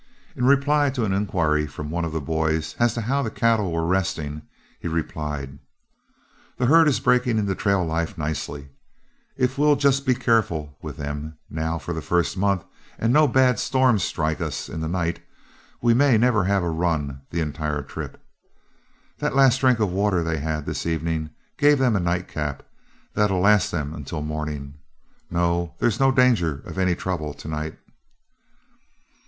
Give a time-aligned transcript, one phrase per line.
[0.35, 3.71] In reply to an inquiry from one of the boys as to how the cattle
[3.71, 4.41] were resting,
[4.79, 5.59] he replied,
[6.57, 8.69] "This herd is breaking into trail life nicely.
[9.37, 12.63] If we'll just be careful with them now for the first month,
[12.97, 15.19] and no bad storms strike us in the night,
[15.83, 18.19] we may never have a run the entire trip.
[19.19, 21.29] That last drink of water they had this evening
[21.59, 22.63] gave them a night cap
[23.13, 24.79] that'll last them until morning.
[25.29, 27.77] No, there's no danger of any trouble to night."